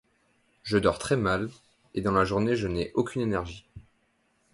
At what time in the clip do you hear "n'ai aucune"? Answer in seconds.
2.67-3.21